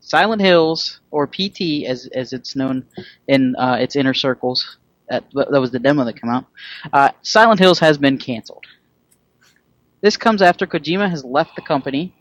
[0.00, 2.76] Silent Hills, or PT as as it's known
[3.28, 4.78] in uh, its inner circles.
[5.10, 6.46] That, that was the demo that came out.
[6.92, 8.64] Uh, Silent Hills has been canceled.
[10.00, 12.14] This comes after Kojima has left the company.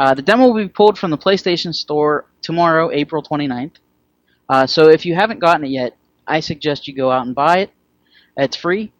[0.00, 3.72] Uh, the demo will be pulled from the PlayStation Store tomorrow, April 29th.
[4.48, 5.94] Uh, so if you haven't gotten it yet,
[6.26, 7.70] I suggest you go out and buy it.
[8.34, 8.92] It's free.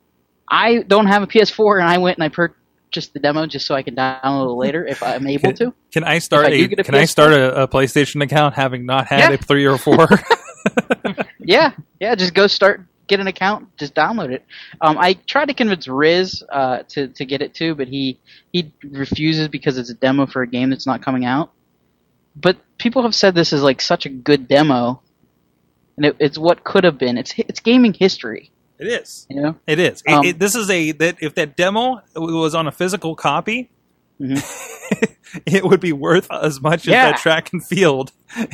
[0.46, 3.74] I don't have a PS4, and I went and I purchased the demo just so
[3.74, 5.72] I can download it later if I'm able to.
[5.90, 7.08] Can I start If a, a Can I PS4?
[7.08, 9.30] start a, a PlayStation account having not had Yeah.
[9.30, 10.06] a three or four?
[11.42, 12.14] Yeah, yeah.
[12.14, 14.44] Just go start, get an account, just download it.
[14.81, 18.18] Um, I tried to convince Riz uh, to to get it too, but he
[18.53, 21.51] he refuses because it's a demo for a game that's not coming out.
[22.37, 25.03] But people have said this is like such a good demo,
[25.96, 27.18] and it, it's what could have been.
[27.18, 29.27] It's it's gaming history, it is.
[29.29, 29.57] you know.
[29.66, 30.03] It is.
[30.07, 33.68] It- Um, it- this is a that if that demo was on a physical copy,
[35.46, 37.06] it would be worth as much Yeah.
[37.06, 38.12] as that track and field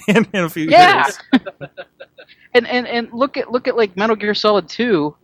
[0.09, 1.05] in, in a few Yeah.
[1.05, 1.19] years.
[2.55, 5.17] and and and look at look at like Metal Gear Solid Two.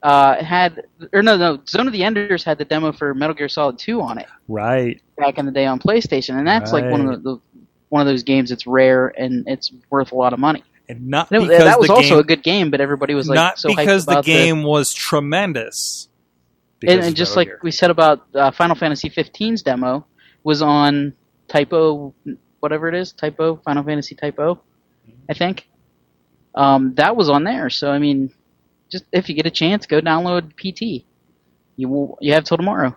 [0.00, 3.48] Uh, had or no no Zone of the Enders had the demo for Metal Gear
[3.48, 5.02] Solid Two on it Right.
[5.16, 7.40] back in the day on PlayStation, and that's like one of the, the
[7.88, 10.62] one of those games that's rare and it's worth a lot of money.
[10.88, 13.58] And not that was the also game, a good game, but everybody was like not
[13.58, 16.08] so hyped because the game was tremendous.
[16.86, 17.60] And, and just like Gear.
[17.62, 20.06] we said about uh, Final Fantasy 15's demo
[20.44, 21.12] was on
[21.48, 22.14] Typo,
[22.60, 24.60] whatever it is, Typo, Final Fantasy Typo,
[25.28, 25.68] I think.
[26.54, 27.70] Um, that was on there.
[27.70, 28.32] So I mean,
[28.90, 31.04] just if you get a chance, go download PT.
[31.76, 32.18] You will.
[32.20, 32.96] You have till tomorrow.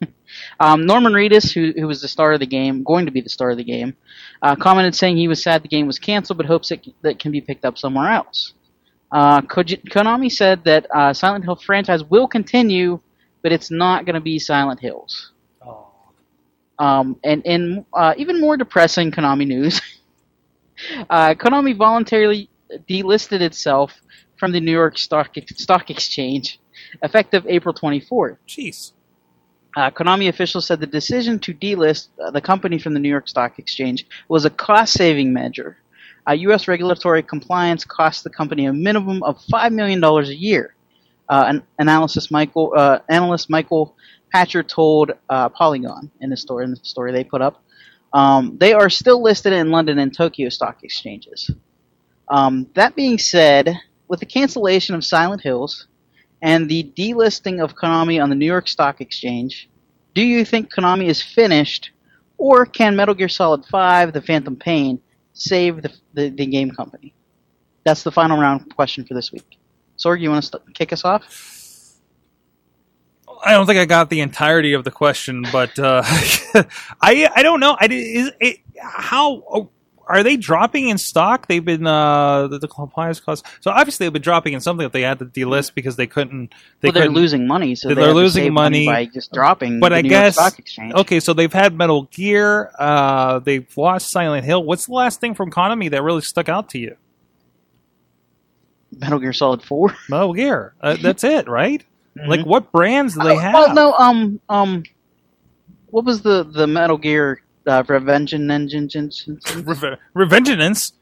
[0.60, 3.28] um, Norman Reedus, who who was the star of the game, going to be the
[3.28, 3.96] star of the game,
[4.42, 7.30] uh, commented saying he was sad the game was canceled, but hopes it that can
[7.30, 8.54] be picked up somewhere else.
[9.10, 13.00] Uh, Konami said that uh, Silent Hill franchise will continue,
[13.42, 15.32] but it's not going to be Silent Hills.
[15.62, 15.86] Oh.
[16.78, 19.80] Um, and in uh, even more depressing Konami news,
[21.10, 22.50] uh, Konami voluntarily
[22.88, 24.00] delisted itself
[24.36, 26.60] from the New York Stock Stock Exchange,
[27.02, 28.38] effective April 24th.
[28.46, 28.92] Jeez.
[29.76, 33.28] Uh, Konami officials said the decision to delist uh, the company from the New York
[33.28, 35.76] Stock Exchange was a cost-saving measure.
[36.28, 36.68] Uh, U.S.
[36.68, 40.74] regulatory compliance costs the company a minimum of five million dollars a year.
[41.28, 43.94] Uh, an analysis Michael uh, analyst Michael
[44.34, 47.62] Pachter told uh, Polygon in the story in the story they put up.
[48.12, 51.50] Um, they are still listed in London and Tokyo stock exchanges.
[52.28, 55.86] Um, that being said, with the cancellation of Silent Hills,
[56.40, 59.68] and the delisting of Konami on the New York Stock Exchange,
[60.14, 61.90] do you think Konami is finished,
[62.36, 65.00] or can Metal Gear Solid V: The Phantom Pain,
[65.32, 67.14] save the, the, the game company?
[67.84, 69.58] That's the final round question for this week.
[69.98, 71.24] Sorg, you want to st- kick us off?
[73.44, 76.02] I don't think I got the entirety of the question, but uh,
[77.00, 77.76] I I don't know.
[77.78, 79.70] I is it, how oh,
[80.08, 81.46] are they dropping in stock?
[81.46, 83.48] They've been uh, the, compliance costs.
[83.60, 86.54] So obviously they've been dropping in something that they had to delist because they couldn't.
[86.80, 89.32] They well, they're couldn't, losing money, so They're they to losing save money, by just
[89.32, 90.94] dropping but the I New guess- York Stock Exchange.
[90.94, 92.72] Okay, so they've had Metal Gear.
[92.78, 94.64] Uh, they've lost Silent Hill.
[94.64, 96.96] What's the last thing from Konami that really stuck out to you?
[98.98, 99.94] Metal Gear Solid 4.
[100.08, 100.74] Metal Gear.
[100.80, 101.84] Uh, that's it, right?
[102.18, 102.28] Mm-hmm.
[102.30, 103.54] Like what brands do they Oh, have?
[103.54, 104.82] Well, no, um, um,
[105.90, 109.10] what was the the Metal Gear uh, Revenge Engine?
[109.54, 110.92] Reve- Revengeance.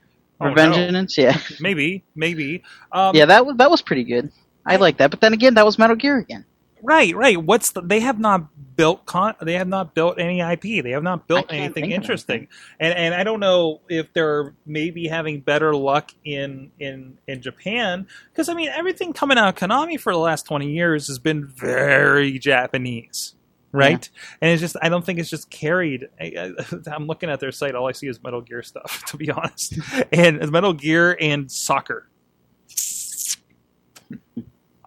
[0.41, 0.55] Oh, no.
[0.55, 2.63] Revengeance, yeah, Maybe, maybe.
[2.93, 4.31] Um, yeah, that was that was pretty good.
[4.67, 6.45] I like that, but then again, that was Metal Gear again.
[6.83, 7.43] Right, right.
[7.43, 10.85] What's the, they have not built con they have not built any IP.
[10.85, 12.49] They have not built anything interesting.
[12.79, 18.07] And and I don't know if they're maybe having better luck in in in Japan
[18.31, 21.47] because I mean everything coming out of Konami for the last 20 years has been
[21.47, 23.35] very Japanese.
[23.73, 24.09] Right,
[24.41, 26.09] and it's just—I don't think it's just carried.
[26.19, 26.53] I,
[26.91, 29.75] I'm looking at their site; all I see is Metal Gear stuff, to be honest,
[30.13, 32.09] and Metal Gear and soccer.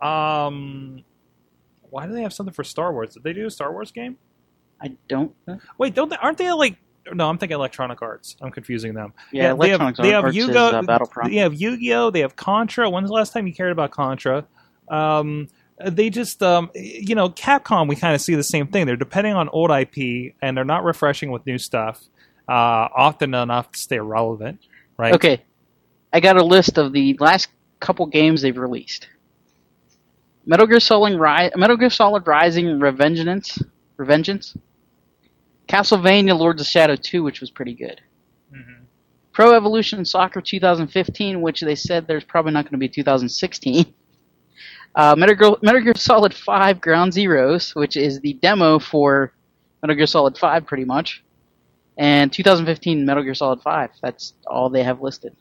[0.02, 1.04] Um,
[1.89, 3.13] why do they have something for Star Wars?
[3.13, 4.17] Did they do a Star Wars game?
[4.82, 5.34] I don't.
[5.78, 6.15] Wait, don't they?
[6.17, 6.78] Aren't they like?
[7.12, 8.36] No, I'm thinking Electronic Arts.
[8.41, 9.13] I'm confusing them.
[9.32, 10.67] Yeah, they have, Electronic they have Arts is, Yu-Gi-Oh.
[10.67, 11.32] uh, Battlefront.
[11.32, 12.12] They have Yu-Gi-Oh.
[12.12, 12.89] They have Contra.
[12.89, 14.45] When's the last time you cared about Contra?
[14.89, 15.47] Um,
[15.84, 17.88] they just, um, you know, Capcom.
[17.88, 18.86] We kind of see the same thing.
[18.86, 22.02] They're depending on old IP, and they're not refreshing with new stuff
[22.47, 24.60] uh, often enough to stay relevant.
[24.97, 25.13] Right?
[25.13, 25.41] Okay,
[26.12, 27.49] I got a list of the last
[27.80, 29.08] couple games they've released.
[30.45, 33.62] Metal Gear Solid, Ri- Metal Gear Solid Rising Revengeance,
[33.97, 34.56] Revengeance,
[35.67, 38.02] Castlevania Lords of Shadow 2, which was pretty good.
[38.54, 38.86] Mhm.
[39.32, 43.93] Pro Evolution Soccer 2015, which they said there's probably not going to be 2016.
[44.95, 49.32] Uh, Metal, Gear, Metal Gear Solid 5 Ground Zeroes, which is the demo for
[49.84, 51.23] Metal Gear Solid 5, pretty much.
[51.97, 53.91] And 2015 Metal Gear Solid 5.
[54.02, 55.36] That's all they have listed.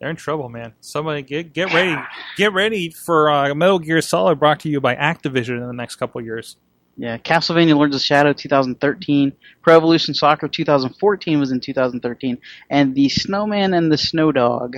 [0.00, 0.72] They're in trouble, man.
[0.80, 1.94] Somebody get get ready,
[2.38, 5.96] get ready for uh, Metal Gear Solid brought to you by Activision in the next
[5.96, 6.56] couple years.
[6.96, 9.32] Yeah, Castlevania Lords of Shadow 2013,
[9.62, 12.38] Pro Evolution Soccer 2014 was in 2013,
[12.70, 14.76] and the Snowman and the Snow Dog,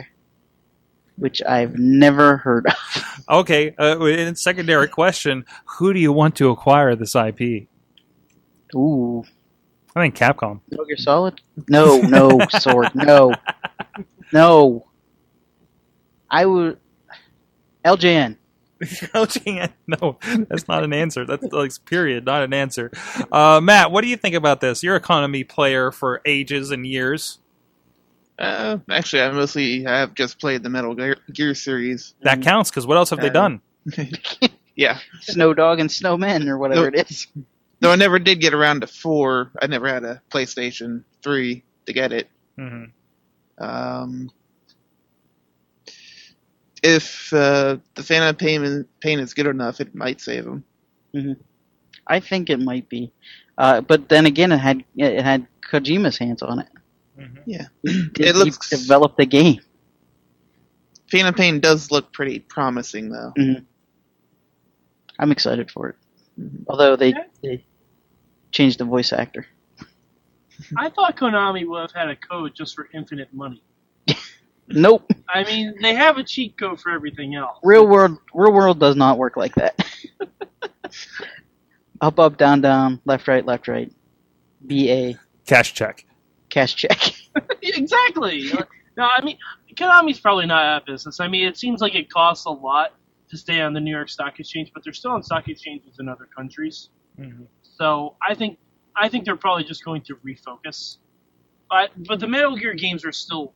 [1.16, 2.74] which I've never heard of.
[3.28, 5.44] Okay, uh, and secondary question:
[5.78, 7.68] Who do you want to acquire this IP?
[8.74, 9.22] Ooh,
[9.94, 10.60] I think Capcom.
[10.68, 11.40] Metal Gear Solid?
[11.68, 13.32] No, no, sword, no,
[14.32, 14.86] no.
[16.32, 16.78] I would
[17.84, 18.36] LJN.
[18.82, 19.72] LGN.
[19.86, 20.18] No,
[20.48, 21.24] that's not an answer.
[21.24, 22.90] That's like period, not an answer.
[23.30, 24.82] Uh, Matt, what do you think about this?
[24.82, 27.38] You're a Konami player for ages and years.
[28.38, 32.14] Uh, actually, I mostly have just played the Metal Gear, Gear series.
[32.22, 33.60] That counts because what else have they Uh, done?
[34.74, 36.94] Yeah, Snow Dog and Snowmen, or whatever Nope.
[36.94, 37.26] it is.
[37.80, 39.52] Though I never did get around to four.
[39.60, 42.28] I never had a PlayStation three to get it.
[42.56, 42.84] hmm
[43.58, 44.30] Um,
[46.82, 50.64] if uh, the Phantom Pain, Pain is good enough, it might save him.
[52.06, 53.12] I think it might be,
[53.58, 56.68] uh, but then again, it had it had Kojima's hands on it.
[57.16, 59.60] hmm Yeah, Did It he looks- develop the game?
[61.10, 63.32] Phantom Pain does look pretty promising though.
[65.18, 65.96] I'm excited for it.
[66.40, 66.64] Mhm.
[66.66, 67.12] Although they,
[67.42, 67.64] they
[68.50, 69.46] changed the voice actor.
[70.76, 73.62] I thought Konami would have had a code just for infinite money.
[74.72, 75.10] Nope.
[75.28, 77.58] I mean, they have a cheat code for everything else.
[77.62, 79.74] Real world, real world does not work like that.
[82.00, 83.92] up, up, down, down, left, right, left, right.
[84.66, 85.16] B A
[85.46, 86.04] Cash check.
[86.50, 87.12] cash check.
[87.62, 88.50] exactly.
[88.96, 89.38] no, I mean,
[89.74, 91.18] Konami's probably not out of business.
[91.20, 92.94] I mean, it seems like it costs a lot
[93.30, 96.08] to stay on the New York Stock Exchange, but they're still on stock exchanges in
[96.08, 96.90] other countries.
[97.18, 97.46] Mhm.
[97.62, 98.58] So I think
[98.94, 100.98] I think they're probably just going to refocus.
[101.70, 103.54] But but the Metal Gear games are still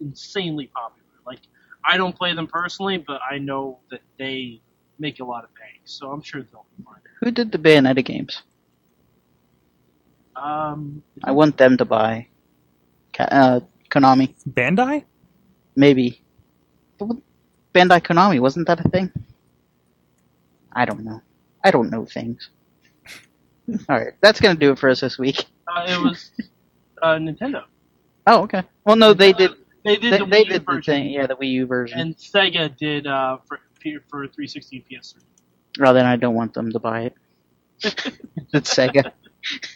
[0.00, 1.02] insanely popular.
[1.26, 1.40] Like
[1.84, 4.60] I don't play them personally, but I know that they
[4.98, 5.80] make a lot of bank.
[5.84, 7.00] So I'm sure they'll be fine.
[7.20, 8.42] Who did the Bayonetta games?
[10.34, 12.28] Um, I want them to buy.
[13.18, 15.04] Uh, Konami, Bandai?
[15.74, 16.20] maybe.
[17.00, 19.10] Bandai Konami wasn't that a thing?
[20.72, 21.22] I don't know.
[21.64, 22.50] I don't know things.
[23.88, 25.44] All right, that's gonna do it for us this week.
[25.66, 26.30] uh, it was
[27.02, 27.64] uh, Nintendo.
[28.26, 28.62] Oh, okay.
[28.84, 29.52] Well, no, they did.
[29.86, 31.10] They did They, the they Wii U did the version, thing.
[31.10, 31.98] Yeah, the Wii U version.
[32.00, 33.60] and Sega did uh, for
[34.10, 35.14] for 360 and PS3.
[35.78, 37.14] Well, then I don't want them to buy it.
[38.52, 39.12] it's Sega.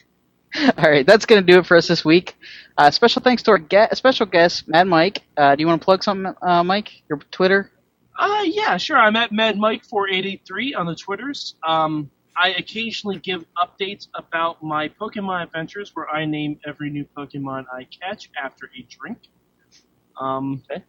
[0.79, 2.37] All right, that's going to do it for us this week.
[2.77, 5.23] Uh, special thanks to our ge- special guest, Mad Mike.
[5.37, 6.91] Uh, do you want to plug something, uh, Mike?
[7.09, 7.71] Your Twitter?
[8.19, 8.97] Uh, yeah, sure.
[8.99, 11.55] I'm at Mad Mike 483 on the Twitters.
[11.67, 17.67] Um, I occasionally give updates about my Pokemon adventures, where I name every new Pokemon
[17.73, 19.19] I catch after a drink.
[20.21, 20.85] Um, Okay.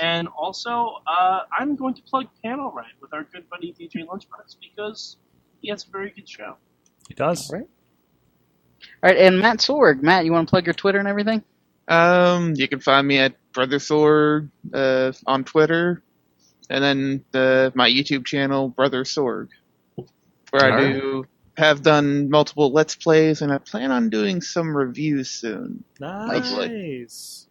[0.00, 4.56] And also, uh, I'm going to plug Panel Right with our good buddy DJ Lunchbox
[4.60, 5.16] because
[5.60, 6.56] he has a very good show.
[7.08, 7.50] He does.
[7.52, 7.66] Right.
[9.02, 10.02] All right, and Matt Sorg.
[10.02, 11.42] Matt, you want to plug your Twitter and everything?
[11.88, 16.02] Um, you can find me at Brother Sorg uh, on Twitter,
[16.70, 19.48] and then the, my YouTube channel, Brother Sorg,
[19.96, 21.00] where I Alright.
[21.00, 21.26] do
[21.56, 25.82] have done multiple Let's Plays, and I plan on doing some reviews soon.
[25.98, 27.48] Nice.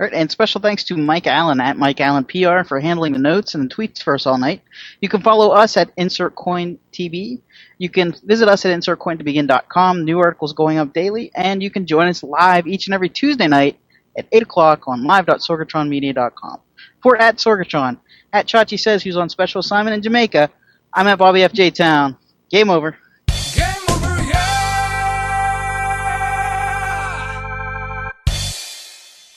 [0.00, 3.18] All right, and special thanks to Mike Allen at Mike Allen PR for handling the
[3.18, 4.62] notes and the tweets for us all night.
[5.00, 7.40] You can follow us at InsertCoinTB.
[7.78, 10.04] You can visit us at InsertCoinToBegin.com.
[10.04, 13.48] New articles going up daily, and you can join us live each and every Tuesday
[13.48, 13.80] night
[14.16, 16.60] at 8 o'clock on live.sorgatronmedia.com.
[17.02, 17.98] For at Sorgatron,
[18.32, 20.48] at Chachi Says, who's on special assignment in Jamaica,
[20.92, 22.16] I'm at Bobby FJ Town.
[22.50, 22.96] Game over.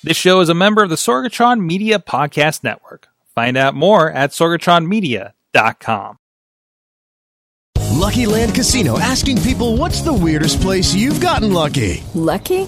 [0.04, 3.08] This show is a member of the Sorgatron Media Podcast Network.
[3.36, 6.18] Find out more at sorgatronmedia.com.
[7.92, 12.04] Lucky Land Casino asking people what's the weirdest place you've gotten lucky?
[12.16, 12.68] Lucky?